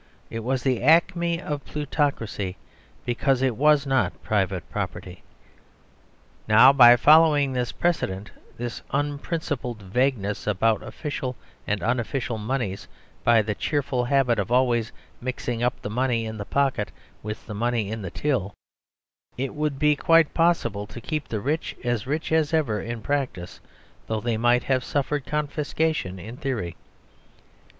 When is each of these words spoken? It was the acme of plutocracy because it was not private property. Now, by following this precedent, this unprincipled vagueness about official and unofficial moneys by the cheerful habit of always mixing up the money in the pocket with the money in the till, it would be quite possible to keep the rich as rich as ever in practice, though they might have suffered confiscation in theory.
It 0.31 0.39
was 0.43 0.63
the 0.63 0.81
acme 0.81 1.39
of 1.39 1.63
plutocracy 1.63 2.57
because 3.05 3.43
it 3.43 3.55
was 3.55 3.85
not 3.85 4.23
private 4.23 4.67
property. 4.71 5.21
Now, 6.47 6.73
by 6.73 6.95
following 6.95 7.53
this 7.53 7.71
precedent, 7.71 8.31
this 8.57 8.81
unprincipled 8.89 9.83
vagueness 9.83 10.47
about 10.47 10.81
official 10.81 11.35
and 11.67 11.83
unofficial 11.83 12.39
moneys 12.39 12.87
by 13.23 13.43
the 13.43 13.53
cheerful 13.53 14.05
habit 14.05 14.39
of 14.39 14.51
always 14.51 14.91
mixing 15.21 15.61
up 15.61 15.79
the 15.83 15.89
money 15.91 16.25
in 16.25 16.37
the 16.39 16.45
pocket 16.45 16.91
with 17.21 17.45
the 17.45 17.53
money 17.53 17.91
in 17.91 18.01
the 18.01 18.09
till, 18.09 18.55
it 19.37 19.53
would 19.53 19.77
be 19.77 19.95
quite 19.95 20.33
possible 20.33 20.87
to 20.87 20.99
keep 20.99 21.27
the 21.27 21.39
rich 21.39 21.75
as 21.83 22.07
rich 22.07 22.31
as 22.31 22.55
ever 22.55 22.81
in 22.81 23.03
practice, 23.03 23.59
though 24.07 24.19
they 24.19 24.35
might 24.35 24.63
have 24.63 24.83
suffered 24.83 25.27
confiscation 25.27 26.17
in 26.17 26.37
theory. 26.37 26.75